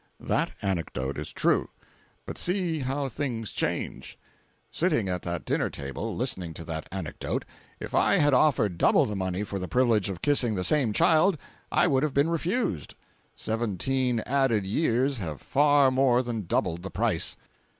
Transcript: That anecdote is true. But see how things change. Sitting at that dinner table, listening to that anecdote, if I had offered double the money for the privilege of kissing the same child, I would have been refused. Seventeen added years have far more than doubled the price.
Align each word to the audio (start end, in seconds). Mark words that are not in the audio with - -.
That 0.19 0.53
anecdote 0.63 1.19
is 1.19 1.31
true. 1.31 1.69
But 2.25 2.39
see 2.39 2.79
how 2.79 3.07
things 3.07 3.51
change. 3.51 4.17
Sitting 4.71 5.07
at 5.07 5.21
that 5.21 5.45
dinner 5.45 5.69
table, 5.69 6.15
listening 6.17 6.55
to 6.55 6.65
that 6.65 6.89
anecdote, 6.91 7.45
if 7.79 7.93
I 7.93 8.15
had 8.15 8.33
offered 8.33 8.79
double 8.79 9.05
the 9.05 9.15
money 9.15 9.43
for 9.43 9.59
the 9.59 9.67
privilege 9.67 10.09
of 10.09 10.23
kissing 10.23 10.55
the 10.55 10.63
same 10.63 10.91
child, 10.91 11.37
I 11.71 11.85
would 11.85 12.01
have 12.01 12.15
been 12.15 12.31
refused. 12.31 12.95
Seventeen 13.35 14.21
added 14.21 14.65
years 14.65 15.19
have 15.19 15.39
far 15.39 15.91
more 15.91 16.23
than 16.23 16.47
doubled 16.47 16.81
the 16.81 16.89
price. 16.89 17.37